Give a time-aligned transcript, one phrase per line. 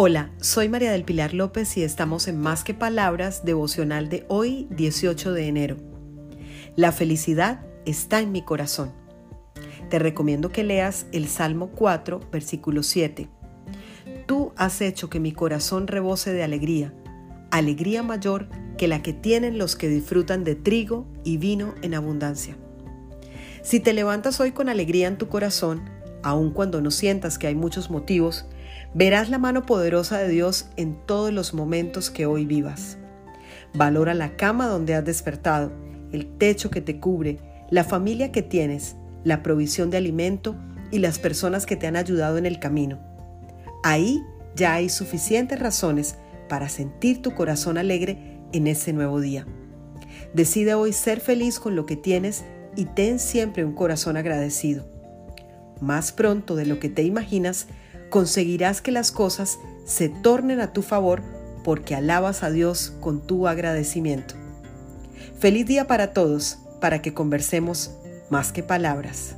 [0.00, 4.68] Hola, soy María del Pilar López y estamos en Más que Palabras devocional de hoy,
[4.70, 5.76] 18 de enero.
[6.76, 8.92] La felicidad está en mi corazón.
[9.90, 13.28] Te recomiendo que leas el Salmo 4, versículo 7.
[14.26, 16.94] Tú has hecho que mi corazón rebose de alegría,
[17.50, 22.56] alegría mayor que la que tienen los que disfrutan de trigo y vino en abundancia.
[23.62, 25.90] Si te levantas hoy con alegría en tu corazón,
[26.22, 28.46] aun cuando no sientas que hay muchos motivos,
[28.94, 32.96] Verás la mano poderosa de Dios en todos los momentos que hoy vivas.
[33.74, 35.72] Valora la cama donde has despertado,
[36.10, 37.38] el techo que te cubre,
[37.70, 40.56] la familia que tienes, la provisión de alimento
[40.90, 42.98] y las personas que te han ayudado en el camino.
[43.84, 44.22] Ahí
[44.56, 46.16] ya hay suficientes razones
[46.48, 49.46] para sentir tu corazón alegre en ese nuevo día.
[50.32, 52.42] Decide hoy ser feliz con lo que tienes
[52.74, 54.97] y ten siempre un corazón agradecido.
[55.80, 57.66] Más pronto de lo que te imaginas,
[58.10, 61.22] conseguirás que las cosas se tornen a tu favor
[61.64, 64.34] porque alabas a Dios con tu agradecimiento.
[65.38, 67.92] Feliz día para todos, para que conversemos
[68.30, 69.36] más que palabras.